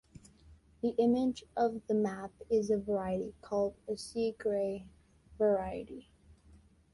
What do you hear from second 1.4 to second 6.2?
of the map is a variety, called a Segre variety.